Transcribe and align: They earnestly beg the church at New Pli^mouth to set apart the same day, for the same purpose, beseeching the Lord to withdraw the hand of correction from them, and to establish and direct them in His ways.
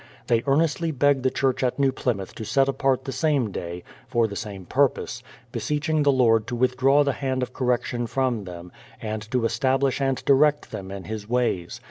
They 0.25 0.41
earnestly 0.47 0.89
beg 0.89 1.21
the 1.21 1.29
church 1.29 1.63
at 1.63 1.77
New 1.77 1.91
Pli^mouth 1.91 2.33
to 2.33 2.43
set 2.43 2.67
apart 2.67 3.05
the 3.05 3.11
same 3.11 3.51
day, 3.51 3.83
for 4.07 4.27
the 4.27 4.35
same 4.35 4.65
purpose, 4.65 5.21
beseeching 5.51 6.01
the 6.01 6.11
Lord 6.11 6.47
to 6.47 6.55
withdraw 6.55 7.03
the 7.03 7.11
hand 7.13 7.43
of 7.43 7.53
correction 7.53 8.07
from 8.07 8.45
them, 8.45 8.71
and 8.99 9.21
to 9.29 9.45
establish 9.45 10.01
and 10.01 10.25
direct 10.25 10.71
them 10.71 10.89
in 10.89 11.03
His 11.03 11.29
ways. 11.29 11.79